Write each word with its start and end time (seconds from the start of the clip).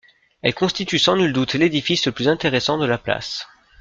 Elle 0.41 0.55
constitue 0.55 0.97
sans 0.97 1.15
nul 1.15 1.31
doute 1.31 1.53
l'édifice 1.53 2.07
le 2.07 2.11
plus 2.11 2.27
intéressant 2.27 2.79
de 2.79 2.87
la 2.87 2.97
place. 2.97 3.45